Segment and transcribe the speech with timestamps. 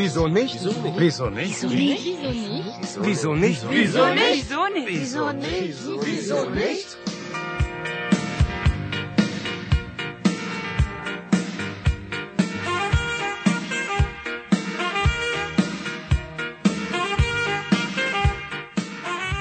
[0.00, 0.56] Wieso nicht?
[0.96, 1.60] Wieso nicht?
[1.68, 2.40] Wieso nicht?
[3.04, 3.60] Wieso nicht?
[3.68, 4.88] Wieso nicht?
[4.88, 5.76] Wieso nicht?
[6.00, 6.88] Wieso nicht?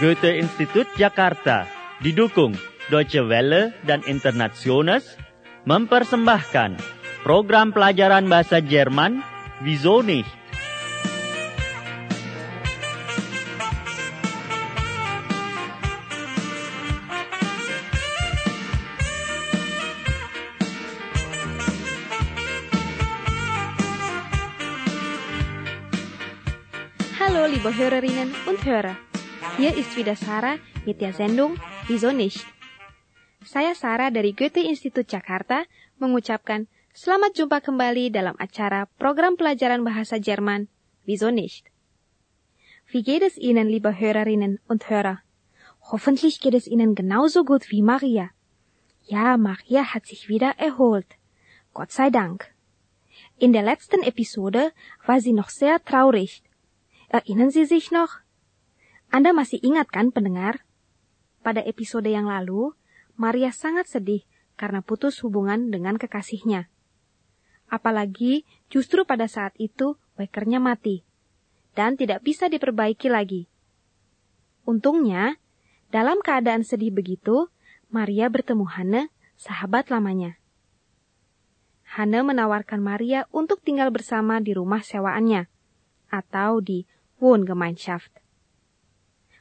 [0.03, 1.71] Goethe Institut Jakarta
[2.03, 2.59] didukung
[2.91, 5.15] Deutsche Welle dan Internationals
[5.63, 6.75] mempersembahkan
[7.23, 9.23] program pelajaran bahasa Jerman
[9.63, 10.38] Wieso nicht
[27.89, 28.93] Hörerinnen und Hörer.
[29.57, 32.45] Hier ist wieder Sarah mit der Sendung Wieso nicht?
[33.41, 35.65] Saya Sarah dari Goethe-Institut Jakarta
[35.97, 40.69] mengucapkan selamat jumpa kembali dalam acara program pelajaran bahasa Jerman
[41.09, 41.73] Wieso nicht?
[42.93, 45.25] Wie geht es Ihnen, liebe Hörerinnen und Hörer?
[45.89, 48.29] Hoffentlich geht es Ihnen genauso gut wie Maria.
[49.09, 51.17] Ja, Maria hat sich wieder erholt.
[51.73, 52.53] Gott sei Dank.
[53.41, 54.77] In der letzten Episode
[55.09, 56.45] war sie noch sehr traurig.
[57.09, 58.21] Erinnern Sie sich noch?
[59.09, 60.61] Anda masih ingat kan pendengar?
[61.41, 62.77] Pada episode yang lalu,
[63.17, 64.21] Maria sangat sedih
[64.53, 66.69] karena putus hubungan dengan kekasihnya.
[67.65, 71.01] Apalagi justru pada saat itu wakernya mati
[71.73, 73.49] dan tidak bisa diperbaiki lagi.
[74.69, 75.41] Untungnya,
[75.89, 77.49] dalam keadaan sedih begitu,
[77.89, 79.03] Maria bertemu Hane,
[79.33, 80.37] sahabat lamanya.
[81.89, 85.49] Hane menawarkan Maria untuk tinggal bersama di rumah sewaannya
[86.13, 86.85] atau di
[87.19, 88.11] Wohngemeinschaft.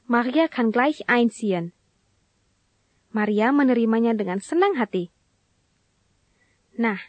[0.06, 1.72] Maria kann gleich einziehen.
[3.11, 5.09] Maria menerimanya dengan senang hati.
[6.77, 7.00] Nah,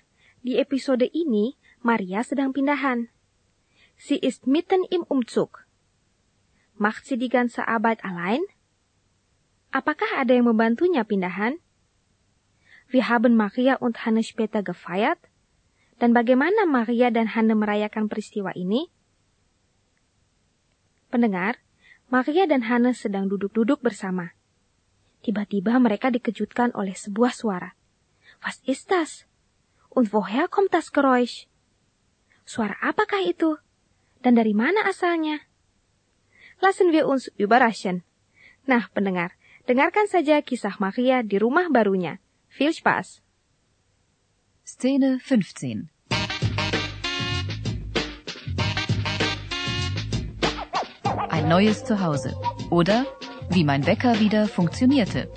[0.41, 3.12] di episode ini Maria sedang pindahan.
[4.00, 5.68] Sie ist mitten im Umzug.
[6.79, 8.40] Macht sie die ganze Arbeit allein?
[9.75, 11.59] Apakah ada yang membantunya pindahan?
[12.90, 15.19] Wir haben Maria und Hanne später gefeiert.
[16.00, 18.88] Dan bagaimana Maria dan Hanne merayakan peristiwa ini?
[21.09, 21.58] Pendengar,
[22.14, 24.38] Maria dan Hannes sedang duduk-duduk bersama.
[25.25, 27.74] Tiba-tiba mereka dikejutkan oleh sebuah suara.
[28.46, 29.25] Was ist das?
[29.90, 31.50] Und woher kommt das Geräusch?
[32.46, 33.58] Suara apakah itu?
[34.22, 35.44] Dan dari mana asalnya?
[36.62, 38.06] Lassen wir uns überraschen.
[38.70, 39.34] Nah, pendengar,
[39.66, 42.22] dengarkan saja kisah Maria di rumah barunya.
[42.53, 43.26] Viel Spaß!
[44.62, 45.98] Szene 15
[51.49, 52.37] neues Zuhause.
[52.69, 53.05] Oder
[53.49, 55.29] wie mein Wecker wieder funktionierte.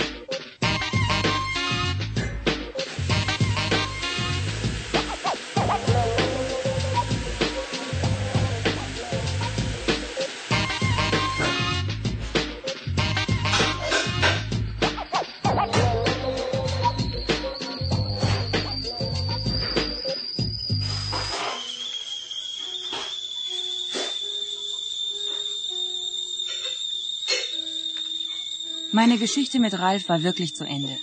[28.95, 30.99] Meine Geschichte mit Ralf war wirklich zu Ende.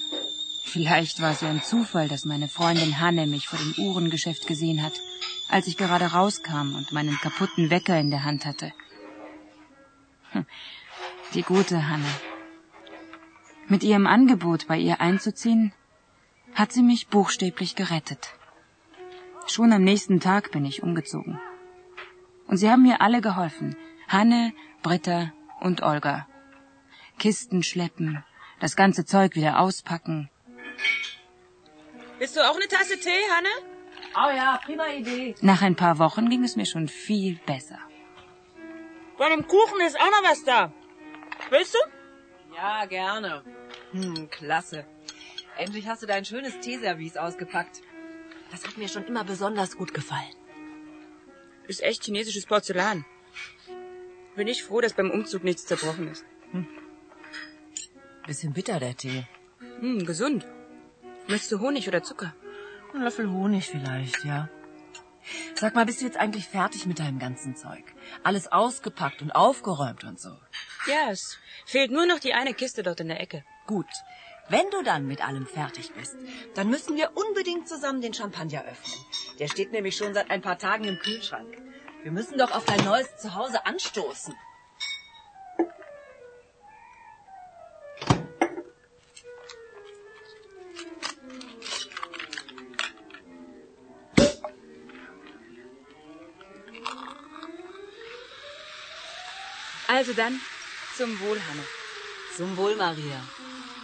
[0.64, 4.84] Vielleicht war es ja ein Zufall, dass meine Freundin Hanne mich vor dem Uhrengeschäft gesehen
[4.84, 4.94] hat,
[5.50, 8.72] als ich gerade rauskam und meinen kaputten Wecker in der Hand hatte.
[10.34, 10.46] Hm,
[11.34, 12.12] Die gute Hanne.
[13.68, 15.74] Mit ihrem Angebot, bei ihr einzuziehen,
[16.54, 18.36] hat sie mich buchstäblich gerettet.
[19.48, 21.40] Schon am nächsten Tag bin ich umgezogen.
[22.46, 23.76] Und sie haben mir alle geholfen.
[24.08, 24.54] Hanne,
[24.84, 26.29] Britta und Olga.
[27.20, 28.24] Kisten schleppen,
[28.60, 30.30] das ganze Zeug wieder auspacken.
[32.18, 33.50] Willst du auch eine Tasse Tee, Hanne?
[34.16, 35.36] Oh ja, prima Idee.
[35.42, 37.80] Nach ein paar Wochen ging es mir schon viel besser.
[39.18, 40.74] Bei dem Kuchen ist auch noch was da.
[41.50, 41.80] Willst du?
[42.56, 43.44] Ja, gerne.
[43.92, 44.86] Hm, klasse.
[45.58, 47.82] Endlich hast du dein schönes Teeservice ausgepackt.
[48.52, 50.36] Das hat mir schon immer besonders gut gefallen.
[51.68, 53.06] Ist echt chinesisches Porzellan.
[54.36, 56.26] Bin ich froh, dass beim Umzug nichts zerbrochen ist.
[58.30, 59.26] Bisschen bitter, der Tee.
[59.80, 60.46] Hm, gesund.
[61.28, 62.36] Möchtest du Honig oder Zucker?
[62.94, 64.50] Ein Löffel Honig vielleicht, ja.
[65.56, 67.84] Sag mal, bist du jetzt eigentlich fertig mit deinem ganzen Zeug?
[68.22, 70.30] Alles ausgepackt und aufgeräumt und so.
[70.86, 73.44] Ja, es fehlt nur noch die eine Kiste dort in der Ecke.
[73.66, 73.90] Gut.
[74.48, 76.16] Wenn du dann mit allem fertig bist,
[76.54, 79.06] dann müssen wir unbedingt zusammen den Champagner öffnen.
[79.40, 81.58] Der steht nämlich schon seit ein paar Tagen im Kühlschrank.
[82.04, 84.36] Wir müssen doch auf dein neues Zuhause anstoßen.
[100.00, 100.40] Also dann,
[100.96, 101.64] zum Wohl, Hanne.
[102.38, 103.22] Zum Wohl, Maria.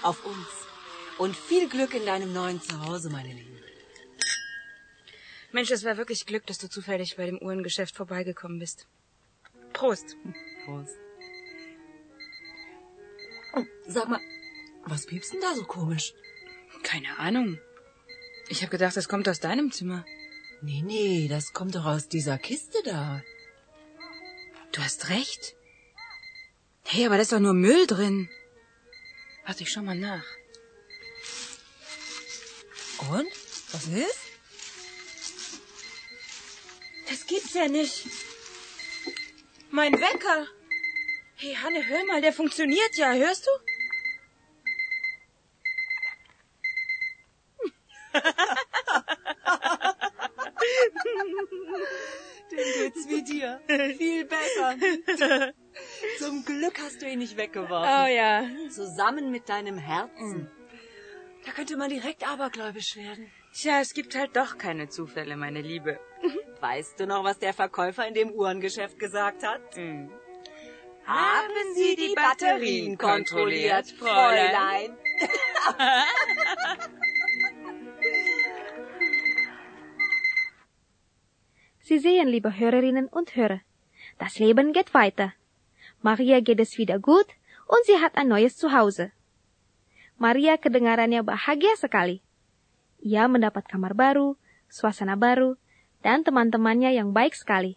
[0.02, 0.48] Auf uns.
[1.18, 3.62] Und viel Glück in deinem neuen Zuhause, meine Liebe.
[5.52, 8.88] Mensch, es war wirklich Glück, dass du zufällig bei dem Uhrengeschäft vorbeigekommen bist.
[9.74, 10.16] Prost.
[10.64, 10.96] Prost.
[13.86, 14.22] Sag mal,
[14.86, 16.14] was piepst denn da so komisch?
[16.84, 17.60] Keine Ahnung.
[18.48, 20.06] Ich habe gedacht, das kommt aus deinem Zimmer.
[20.62, 23.22] Nee, nee, das kommt doch aus dieser Kiste da.
[24.72, 25.58] Du hast recht.
[26.96, 28.30] Hey, aber da ist doch nur Müll drin.
[29.46, 30.24] Warte, ich schau mal nach.
[33.10, 33.28] Und?
[33.74, 34.18] Was ist?
[37.10, 38.08] Das gibt's ja nicht.
[39.72, 40.48] Mein Wecker.
[41.36, 43.12] Hey, Hanne, hör mal, der funktioniert ja.
[43.12, 43.52] Hörst du?
[52.52, 53.60] Dem geht's wie dir.
[53.98, 54.78] Viel besser.
[56.86, 57.90] Hast du ihn nicht weggeworfen.
[57.90, 58.48] Oh ja.
[58.70, 60.52] Zusammen mit deinem Herzen.
[61.44, 63.32] Da könnte man direkt abergläubisch werden.
[63.54, 66.00] Tja, es gibt halt doch keine Zufälle, meine Liebe.
[66.62, 69.76] Weißt du noch, was der Verkäufer in dem Uhrengeschäft gesagt hat?
[69.76, 70.12] Mhm.
[71.08, 74.96] Haben Sie die Batterien kontrolliert, Fräulein?
[81.80, 83.62] Sie sehen, liebe Hörerinnen und Hörer,
[84.20, 85.34] das Leben geht weiter.
[86.06, 87.26] Maria geht es wieder gut
[87.66, 89.10] und sie hat ein neues Zuhause.
[90.22, 92.22] Maria kedengarannya bahagia sekali.
[93.02, 94.38] Ia mendapat kamar baru,
[94.70, 95.58] suasana baru,
[96.06, 97.74] dan teman-temannya yang baik sekali.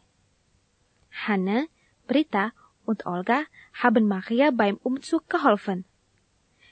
[1.08, 1.72] Hanne,
[2.04, 2.52] Britta
[2.84, 5.88] und Olga haben Maria beim Umzug geholfen.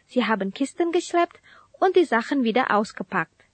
[0.04, 1.40] Sie haben Kisten geschleppt
[1.80, 3.48] und die Sachen wieder ausgepackt.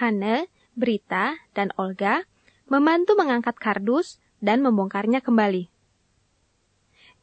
[0.00, 2.24] Hanne, Britta, dan Olga
[2.64, 5.68] membantu mengangkat kardus dan membongkarnya kembali.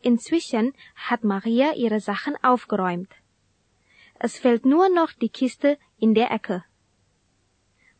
[0.05, 0.77] Inzwischen
[1.09, 3.09] hat Maria ihre Sachen aufgeräumt.
[4.21, 6.61] Es fehlt nur noch die Kiste in der Ecke.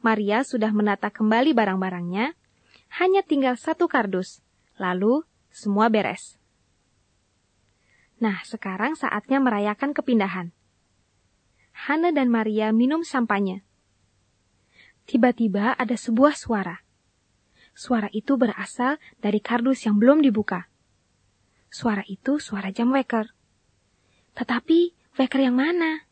[0.06, 2.38] Maria sudah menata kembali barang-barangnya,
[3.02, 4.46] hanya tinggal satu kardus,
[4.78, 6.38] lalu semua beres.
[8.22, 10.54] Nah, sekarang saatnya merayakan kepindahan.
[11.74, 13.66] Hana dan Maria minum sampahnya.
[15.10, 16.86] Tiba-tiba ada sebuah suara.
[17.74, 20.70] Suara itu berasal dari kardus yang belum dibuka.
[21.76, 23.36] Suara itu suara jam weker.
[24.32, 26.08] Tetapi weker yang mana?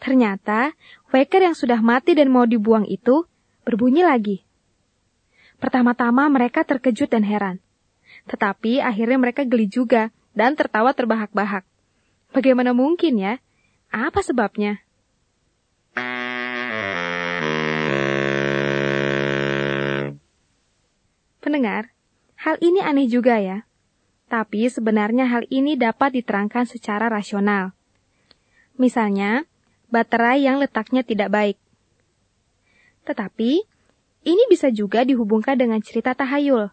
[0.00, 0.72] Ternyata
[1.12, 3.28] weker yang sudah mati dan mau dibuang itu
[3.68, 4.40] berbunyi lagi.
[5.60, 7.60] Pertama-tama mereka terkejut dan heran.
[8.24, 11.68] Tetapi akhirnya mereka geli juga dan tertawa terbahak-bahak.
[12.32, 13.44] Bagaimana mungkin ya?
[13.92, 14.80] Apa sebabnya?
[21.44, 21.92] Pendengar,
[22.40, 23.68] hal ini aneh juga ya.
[24.26, 27.76] Tapi sebenarnya hal ini dapat diterangkan secara rasional.
[28.74, 29.46] Misalnya,
[29.92, 31.56] baterai yang letaknya tidak baik.
[33.04, 33.62] Tetapi,
[34.24, 36.72] ini bisa juga dihubungkan dengan cerita tahayul.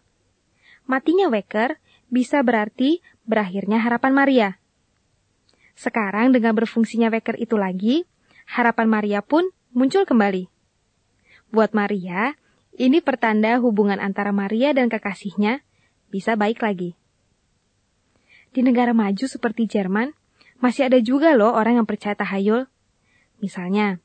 [0.88, 1.78] Matinya Wecker
[2.08, 4.50] bisa berarti berakhirnya harapan Maria.
[5.76, 8.08] Sekarang dengan berfungsinya Wecker itu lagi,
[8.48, 10.48] harapan Maria pun muncul kembali.
[11.52, 12.40] Buat Maria,
[12.80, 15.64] ini pertanda hubungan antara Maria dan kekasihnya
[16.08, 16.96] bisa baik lagi.
[18.52, 20.12] Di negara maju seperti Jerman,
[20.60, 22.68] masih ada juga loh orang yang percaya tahayul.
[23.40, 24.04] Misalnya,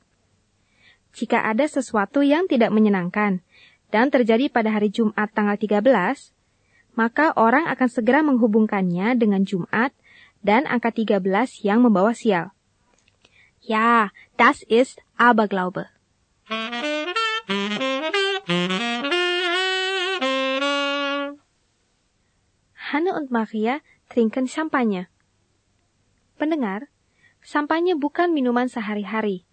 [1.11, 3.43] jika ada sesuatu yang tidak menyenangkan
[3.91, 6.31] dan terjadi pada hari Jumat tanggal 13,
[6.95, 9.91] maka orang akan segera menghubungkannya dengan Jumat
[10.39, 11.19] dan angka 13
[11.67, 12.55] yang membawa sial.
[13.59, 15.91] Ja, das ist Aberglaube.
[22.87, 25.11] Hanne und Maria trinken Champagner.
[26.39, 26.87] Pendengar,
[27.43, 29.43] sampahnya bukan minuman sehari-hari,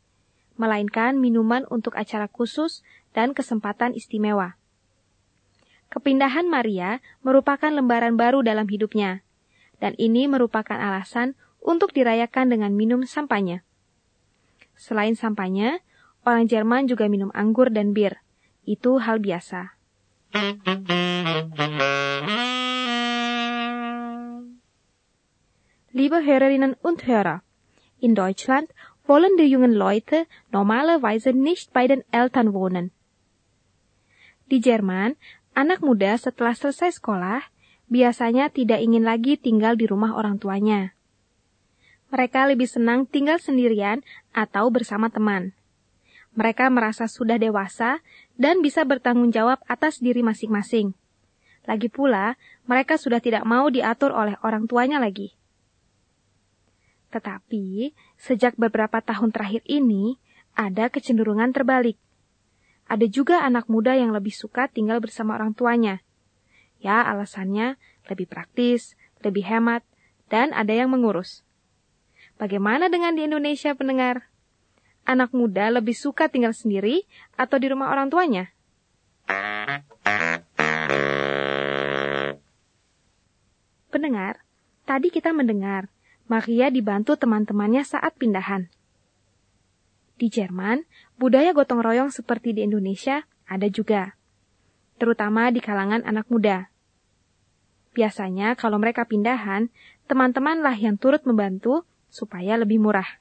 [0.54, 4.56] melainkan minuman untuk acara khusus dan kesempatan istimewa.
[5.90, 9.22] Kepindahan Maria merupakan lembaran baru dalam hidupnya,
[9.78, 13.62] dan ini merupakan alasan untuk dirayakan dengan minum sampahnya.
[14.74, 15.78] Selain sampahnya,
[16.26, 18.18] orang Jerman juga minum anggur dan bir.
[18.66, 19.78] Itu hal biasa.
[25.94, 27.46] Liebe Hörerinnen und Hörer,
[28.02, 28.66] in Deutschland
[29.06, 32.90] wollen die jungen Leute normalerweise nicht bei den Eltern wohnen.
[34.50, 35.14] Di Jerman,
[35.54, 37.46] anak muda setelah selesai sekolah
[37.86, 40.98] biasanya tidak ingin lagi tinggal di rumah orang tuanya.
[42.10, 44.02] Mereka lebih senang tinggal sendirian
[44.34, 45.54] atau bersama teman.
[46.34, 48.02] Mereka merasa sudah dewasa
[48.34, 50.90] dan bisa bertanggung jawab atas diri masing-masing.
[51.70, 52.34] Lagi pula,
[52.66, 55.38] mereka sudah tidak mau diatur oleh orang tuanya lagi.
[57.14, 60.18] Tetapi, sejak beberapa tahun terakhir ini,
[60.58, 61.94] ada kecenderungan terbalik.
[62.90, 66.02] Ada juga anak muda yang lebih suka tinggal bersama orang tuanya.
[66.82, 67.78] Ya, alasannya
[68.10, 69.86] lebih praktis, lebih hemat,
[70.26, 71.46] dan ada yang mengurus.
[72.34, 74.26] Bagaimana dengan di Indonesia pendengar?
[75.06, 77.06] Anak muda lebih suka tinggal sendiri
[77.38, 78.50] atau di rumah orang tuanya?
[83.94, 84.42] Pendengar,
[84.82, 85.93] tadi kita mendengar
[86.24, 88.72] Maria dibantu teman-temannya saat pindahan.
[90.16, 90.86] Di Jerman,
[91.20, 94.16] budaya gotong royong seperti di Indonesia ada juga,
[94.96, 96.72] terutama di kalangan anak muda.
[97.92, 99.68] Biasanya kalau mereka pindahan,
[100.08, 103.20] teman-temanlah yang turut membantu supaya lebih murah.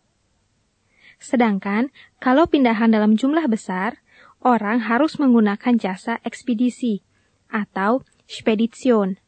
[1.19, 1.91] Sedangkan
[2.23, 3.99] kalau pindahan dalam jumlah besar,
[4.39, 7.03] orang harus menggunakan jasa ekspedisi
[7.51, 9.19] atau spedition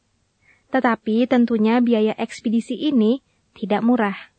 [0.70, 3.22] tetapi tentunya biaya ekspedisi ini
[3.56, 4.36] tidak murah.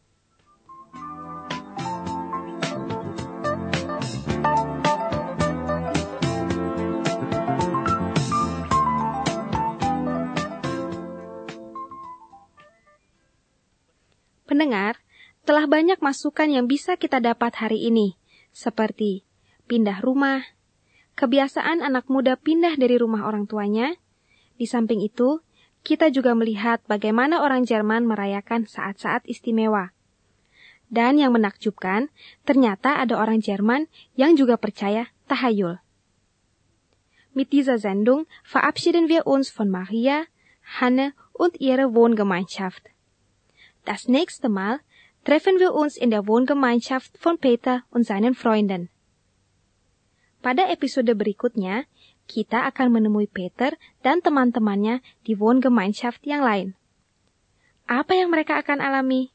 [14.47, 14.97] Pendengar,
[15.45, 18.17] telah banyak masukan yang bisa kita dapat hari ini,
[18.55, 19.21] seperti
[19.69, 20.41] pindah rumah,
[21.13, 23.99] kebiasaan anak muda pindah dari rumah orang tuanya.
[24.57, 25.45] Di samping itu,
[25.87, 29.95] kita juga melihat bagaimana orang Jerman merayakan saat-saat istimewa.
[30.91, 32.11] Dan yang menakjubkan,
[32.43, 33.87] ternyata ada orang Jerman
[34.19, 35.79] yang juga percaya tahayul.
[37.31, 40.27] Mit dieser Sendung verabschieden wir uns von Maria,
[40.83, 42.91] Hanne und ihrer Wohngemeinschaft.
[43.87, 44.83] Das nächste Mal
[45.23, 48.91] treffen wir uns in der Wohngemeinschaft von Peter und seinen Freunden.
[50.43, 51.87] Pada episode berikutnya,
[52.27, 56.75] kita akan menemui Peter dan teman-temannya di Wohngemeinschaft yang lain.
[57.87, 59.31] Apa yang mereka akan alami?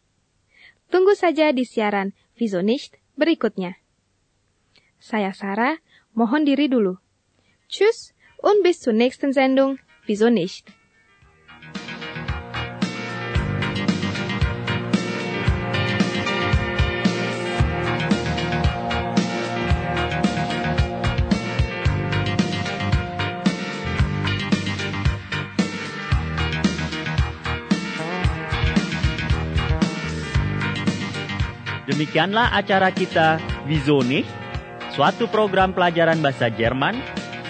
[0.92, 3.80] Tunggu saja di siaran Wieso nicht berikutnya.
[5.00, 5.80] Saya Sarah,
[6.12, 7.00] mohon diri dulu.
[7.72, 8.12] Tschüss
[8.44, 10.68] und bis zur nächsten Sendung Wieso nicht.
[31.82, 33.42] Demikianlah acara kita
[34.06, 34.30] nicht?
[34.92, 37.00] Suatu program pelajaran bahasa Jerman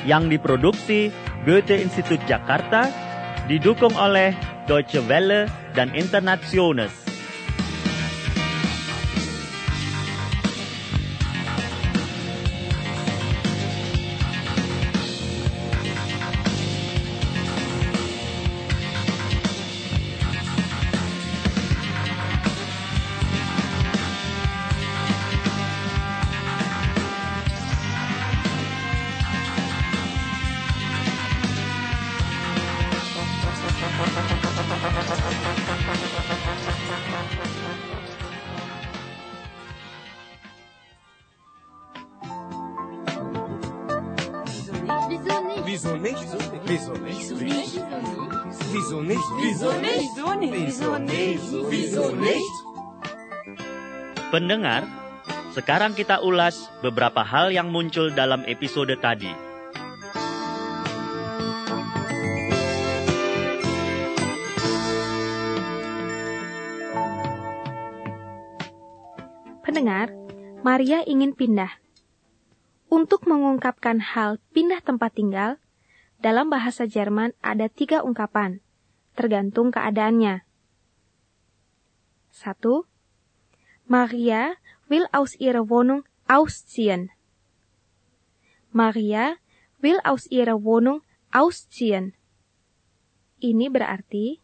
[0.07, 1.11] yang diproduksi
[1.43, 2.87] Goethe Institut Jakarta
[3.51, 4.33] didukung oleh
[4.71, 7.01] Deutsche Welle dan Internationals.
[54.33, 54.89] Pendengar,
[55.53, 59.29] sekarang kita ulas beberapa hal yang muncul dalam episode tadi.
[69.61, 70.17] Pendengar,
[70.65, 71.77] Maria ingin pindah.
[72.89, 75.61] Untuk mengungkapkan hal pindah tempat tinggal,
[76.25, 78.65] dalam bahasa Jerman ada tiga ungkapan,
[79.12, 80.41] tergantung keadaannya.
[82.33, 82.89] Satu,
[83.92, 84.56] Maria
[84.88, 87.12] will aus ihrer Wohnung ausziehen.
[88.72, 89.37] Maria
[89.84, 92.16] will aus ihrer Wohnung ausziehen.
[93.44, 94.40] Ini berarti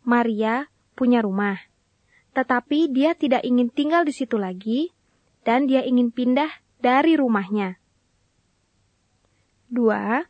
[0.00, 1.60] Maria punya rumah,
[2.32, 4.96] tetapi dia tidak ingin tinggal di situ lagi
[5.44, 6.48] dan dia ingin pindah
[6.80, 7.76] dari rumahnya.
[9.68, 10.24] Dua,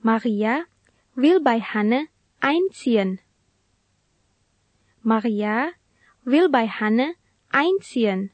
[0.00, 0.64] Maria
[1.20, 2.08] will bei Hanne
[2.40, 3.20] einziehen.
[5.04, 5.81] Maria
[6.24, 7.14] will bei Hanne
[7.50, 8.30] einziehen.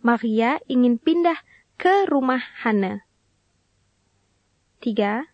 [0.00, 1.40] Maria ingin pindah
[1.76, 3.04] ke rumah Hanne.
[4.80, 5.28] Tiga,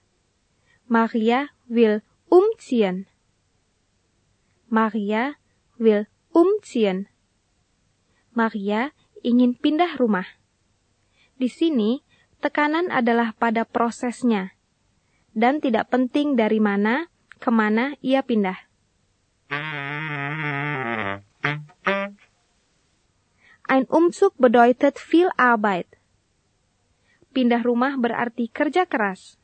[0.90, 3.06] Maria will umziehen.
[4.66, 5.38] Maria
[5.78, 7.06] will umziehen.
[8.34, 8.90] Maria
[9.22, 10.26] ingin pindah rumah.
[11.38, 12.02] Di sini,
[12.42, 14.56] tekanan adalah pada prosesnya.
[15.36, 18.56] dan tidak penting dari mana, ke mana ia pindah.
[23.66, 25.90] Ein Umzug bedeutet viel Arbeit.
[27.34, 29.42] Pindah rumah berarti kerja keras.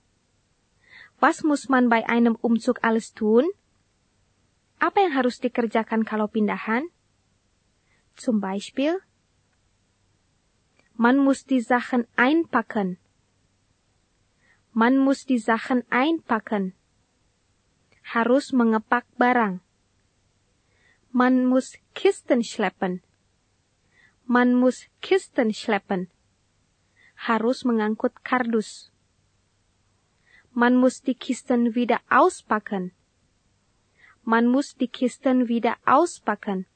[1.19, 3.51] Was muss man bei einem Umzug alles tun?
[4.79, 6.87] Apa yang harus dikerjakan kalau pindahan?
[8.15, 9.03] Zum Beispiel,
[10.95, 13.03] man muss die Sachen einpacken.
[14.71, 16.79] Man muss die Sachen einpacken.
[18.07, 19.59] Harus mengepak barang.
[21.11, 23.03] Man muss Kisten schleppen.
[24.27, 26.09] Man muss Kisten schleppen.
[27.17, 28.93] Harus mengangkut kardus.
[30.55, 32.93] Man muss die Kisten wieder auspacken.
[34.25, 36.67] Man muss die Kisten wieder auspacken.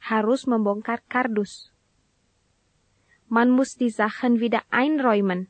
[0.00, 1.72] Harus membongkar kardus.
[3.28, 5.48] Man muss die Sachen wieder einräumen.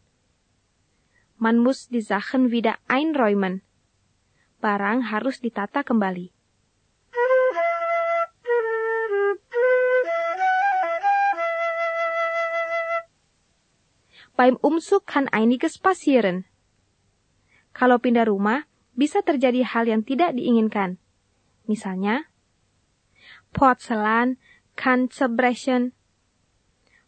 [1.37, 3.62] Man muss die Sachen wieder einräumen.
[4.61, 6.31] Barang harus ditata kembali.
[14.37, 16.49] Beim Umzug kann einiges passieren.
[17.73, 21.00] Kalau pindah rumah, bisa terjadi hal yang tidak diinginkan.
[21.65, 22.28] Misalnya,
[23.52, 24.41] Porzellan
[24.76, 25.93] kann zerbrechen.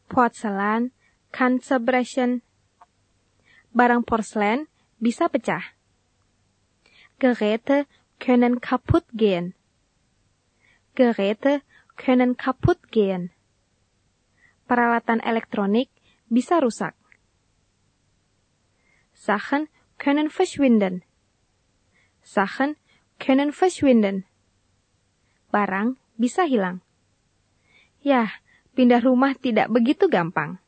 [0.09, 0.92] Porzellan
[1.33, 2.44] kann zerbrechen.
[3.72, 4.68] Barang porselen
[5.01, 5.75] bisa pecah.
[7.18, 7.88] Geräte
[8.20, 9.57] können kaputt gehen.
[10.94, 11.64] Geräte
[11.96, 13.33] können kaputt gehen.
[14.68, 15.90] Peralatan elektronik
[16.31, 16.94] bisa rusak.
[19.24, 21.00] Sachen können verschwinden.
[22.20, 22.76] Sachen
[23.16, 24.28] können verschwinden.
[25.48, 26.84] Barang bisa hilang.
[28.04, 28.28] Ya,
[28.76, 30.60] pindah rumah tidak begitu gampang.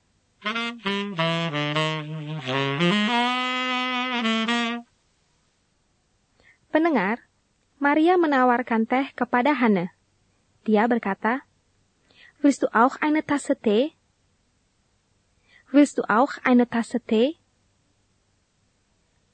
[6.72, 7.28] Pendengar,
[7.76, 9.92] Maria menawarkan teh kepada Hana.
[10.64, 11.44] Dia berkata,
[12.40, 13.92] Willst du auch eine Tasse Tee?
[15.68, 17.36] Willst du auch eine Tasse Tee?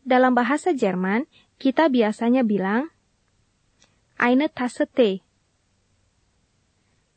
[0.03, 1.31] Dalam bahasa Jerman,
[1.63, 2.91] kita biasanya bilang
[4.19, 5.23] eine Tasse Tee.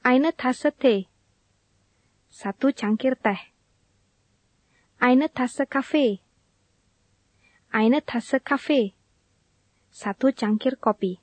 [0.05, 1.09] Eine Tasse Tee.
[2.29, 3.41] Satu cangkir teh.
[4.99, 6.19] Eine Tasse Kaffee.
[7.71, 8.93] Eine Tasse Kaffee.
[9.89, 11.17] Satu cangkir kopi.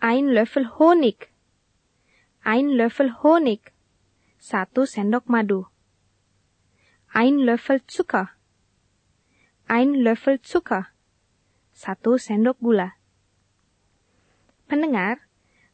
[0.00, 1.30] Ein Löffel Honig.
[2.42, 3.72] Ein Löffel Honig.
[4.38, 5.64] Satu sendok madu.
[7.14, 8.35] Ein Löffel Zucker.
[9.66, 10.94] Ein Löffel Zucker.
[11.74, 13.02] Satu sendok gula.
[14.70, 15.26] Pendengar,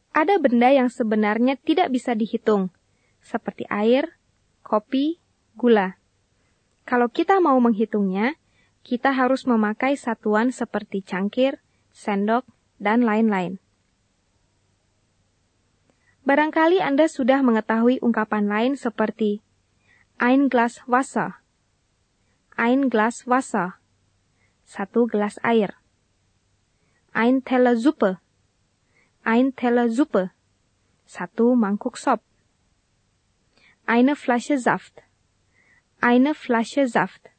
[0.09, 2.73] ada benda yang sebenarnya tidak bisa dihitung,
[3.21, 4.17] seperti air,
[4.65, 5.21] kopi,
[5.53, 6.01] gula.
[6.89, 8.33] Kalau kita mau menghitungnya,
[8.81, 11.61] kita harus memakai satuan seperti cangkir,
[11.93, 12.49] sendok,
[12.81, 13.61] dan lain-lain.
[16.25, 19.45] Barangkali Anda sudah mengetahui ungkapan lain seperti
[20.17, 21.45] ein Glas Wasser,
[22.57, 23.82] ein Glas Wasser,
[24.65, 25.73] satu gelas air,
[27.13, 28.19] ein Teller Suppe,
[29.23, 30.31] ein Teller Suppe,
[31.05, 32.21] satu mangkuk sop,
[33.85, 35.01] eine Flasche Saft,
[36.01, 37.29] eine Flasche Saft,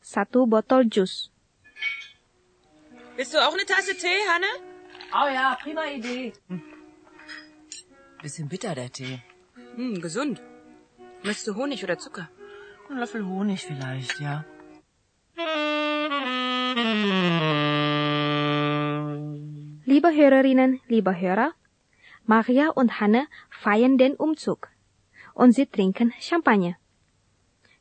[0.00, 1.30] satu botol jus.
[3.16, 4.46] Willst du auch eine Tasse Tee, Hanne?
[5.12, 6.32] Oh ja, prima Idee.
[6.48, 6.62] Hm.
[8.22, 9.20] Bisschen bitter, der Tee.
[9.74, 10.40] Hm, gesund.
[11.22, 12.30] Möchtest du Honig oder Zucker?
[12.88, 14.44] Ein Löffel Honig vielleicht, ja.
[19.84, 21.52] Liebe Hörerinnen, liebe Hörer,
[22.24, 24.68] Maria und Hanne feiern den Umzug
[25.34, 26.76] und sie trinken Champagner.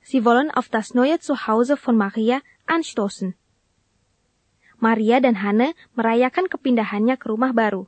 [0.01, 3.35] Sie wollen auf das neue Zuhause von Maria anstoßen.
[4.79, 7.87] Maria dan Hana merayakan kepindahannya ke rumah baru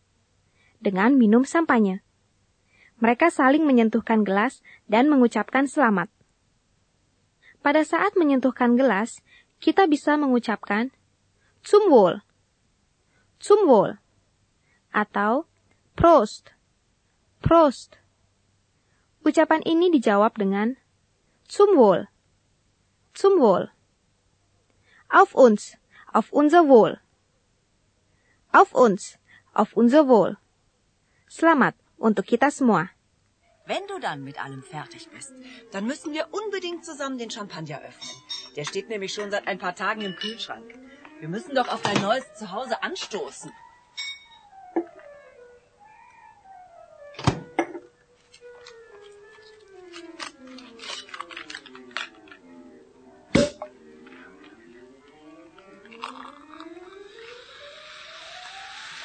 [0.79, 1.99] dengan minum sampahnya.
[3.03, 6.07] Mereka saling menyentuhkan gelas dan mengucapkan selamat.
[7.59, 9.19] Pada saat menyentuhkan gelas,
[9.59, 10.93] kita bisa mengucapkan
[11.63, 12.21] zum Wohl,
[13.39, 13.99] zum Wohl,
[14.91, 15.45] atau
[15.95, 16.51] Prost,
[17.41, 17.97] Prost.
[19.21, 20.77] Ucapan ini dijawab dengan
[21.45, 22.09] zum Wohl,
[23.13, 23.69] zum Wohl.
[25.09, 25.77] Auf uns,
[26.11, 26.97] auf unser Wohl.
[28.51, 29.19] Auf uns,
[29.53, 30.37] auf unser Wohl.
[31.27, 32.89] Selamat untuk kita semua.
[33.65, 35.31] Wenn du dann mit allem fertig bist,
[35.71, 38.17] dann müssen wir unbedingt zusammen den Champagner öffnen.
[38.55, 40.65] Der steht nämlich schon seit ein paar Tagen im Kühlschrank.
[41.21, 43.51] Wir müssen doch auf dein neues Zuhause anstoßen.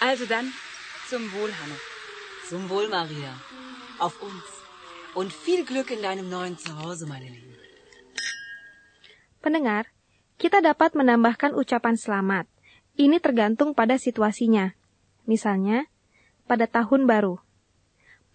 [0.01, 0.51] Also dann,
[1.11, 1.75] zum Wohl, Hanne.
[2.49, 3.39] Zum Wohl, Maria.
[3.99, 4.43] Auf uns.
[5.13, 7.59] Und viel Glück in deinem neuen Zuhause, meine Liebe.
[9.43, 9.85] Pendengar,
[10.37, 12.45] kita dapat menambahkan ucapan selamat.
[12.97, 14.73] Ini tergantung pada situasinya.
[15.25, 15.89] Misalnya,
[16.45, 17.41] pada tahun baru.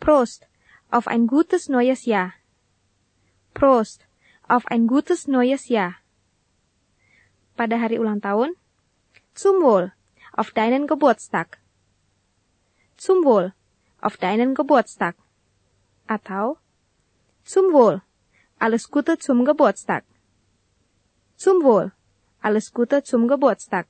[0.02, 0.50] Prost
[0.90, 2.38] auf ein gutes neues Jahr.
[3.54, 4.06] Prost
[4.50, 6.02] auf ein gutes neues Jahr.
[7.56, 8.58] Pada hari ulang tahun,
[9.38, 9.94] zum Wohl
[10.34, 11.62] auf deinen Geburtstag.
[12.98, 13.54] Zum Wohl
[14.02, 15.16] auf deinen Geburtstag.
[16.10, 16.58] Atau
[17.46, 18.02] zum Wohl,
[18.60, 20.04] alles Gute zum Geburtstag.
[21.42, 21.90] Zum Wohl,
[22.38, 23.90] alles Gute zum Geburtstag.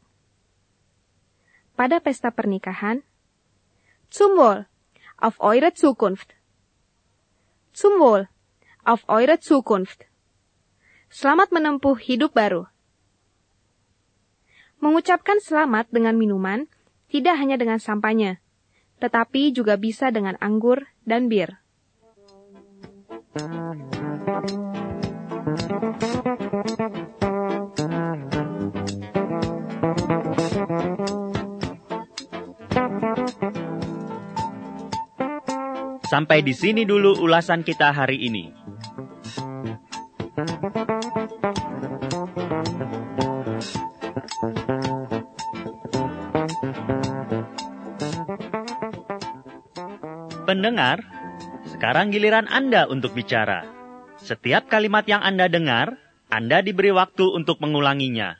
[1.75, 3.03] Pada pesta pernikahan,
[4.07, 4.71] zum Wohl,
[5.19, 6.31] auf eure Zukunft.
[7.75, 8.31] Zum Wohl,
[8.87, 10.07] auf eure Zukunft.
[11.11, 12.71] Selamat menempuh hidup baru.
[14.79, 16.71] Mengucapkan selamat dengan minuman
[17.11, 18.39] tidak hanya dengan sampahnya,
[19.03, 21.59] tetapi juga bisa dengan anggur dan bir.
[36.11, 38.51] Sampai di sini dulu ulasan kita hari ini.
[50.43, 50.99] Pendengar,
[51.71, 53.63] sekarang giliran Anda untuk bicara.
[54.19, 55.95] Setiap kalimat yang Anda dengar,
[56.27, 58.35] Anda diberi waktu untuk mengulanginya.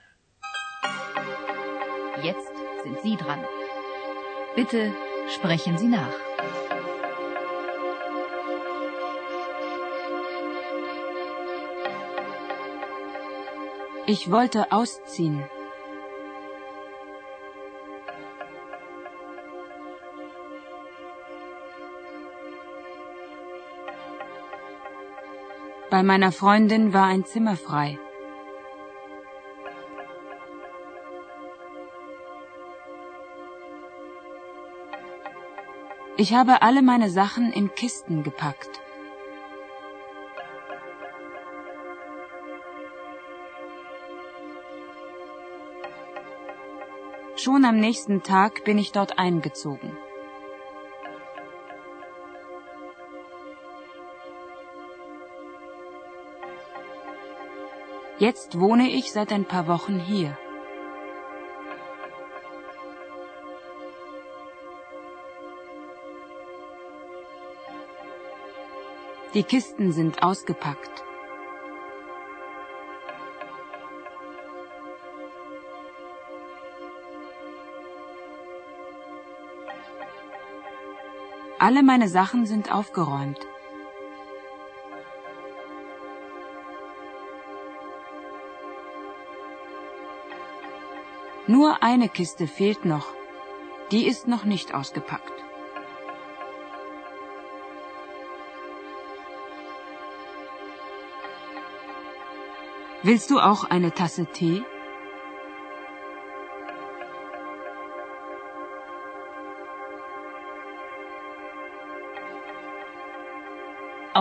[2.19, 2.51] Jetzt
[2.84, 3.39] sind Sie dran.
[4.60, 4.91] Bitte
[5.31, 6.31] sprechen Sie nach.
[14.13, 15.41] Ich wollte ausziehen.
[25.89, 27.97] Bei meiner Freundin war ein Zimmer frei.
[36.17, 38.81] Ich habe alle meine Sachen in Kisten gepackt.
[47.43, 49.97] Schon am nächsten Tag bin ich dort eingezogen.
[58.19, 60.38] Jetzt wohne ich seit ein paar Wochen hier.
[69.34, 71.04] Die Kisten sind ausgepackt.
[81.63, 83.38] Alle meine Sachen sind aufgeräumt.
[91.45, 93.06] Nur eine Kiste fehlt noch.
[93.91, 95.38] Die ist noch nicht ausgepackt.
[103.04, 104.63] Willst du auch eine Tasse Tee?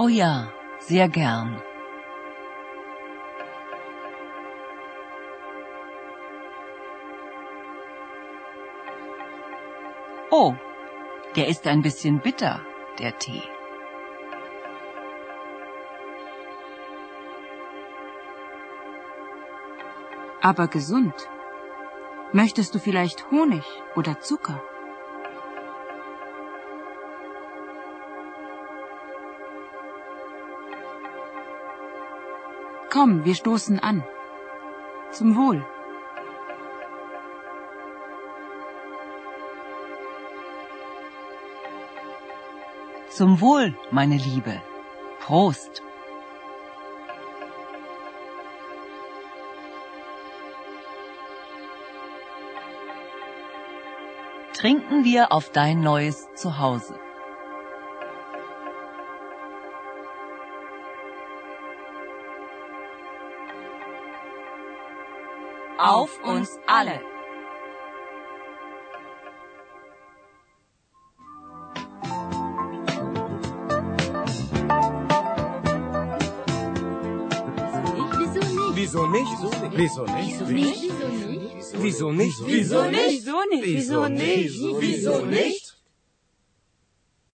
[0.03, 1.61] Oh ja, sehr gern.
[10.31, 10.55] Oh,
[11.37, 12.61] der ist ein bisschen bitter,
[12.99, 13.43] der Tee.
[20.41, 21.29] Aber gesund.
[22.33, 24.63] Möchtest du vielleicht Honig oder Zucker?
[33.01, 34.05] Komm, wir stoßen an.
[35.11, 35.65] Zum Wohl.
[43.09, 44.61] Zum Wohl, meine Liebe.
[45.19, 45.83] Prost.
[54.53, 57.01] Trinken wir auf dein neues Zuhause.
[65.93, 67.01] Auf uns alle.
[78.73, 79.27] Wieso nicht?
[79.75, 80.41] Wieso nicht?
[80.47, 81.67] Wieso nicht?
[81.73, 82.37] Wieso nicht?
[82.47, 83.17] Wieso nicht?
[83.27, 83.65] Wieso nicht?
[83.65, 84.61] Wieso nicht?
[84.81, 85.70] Wieso nicht?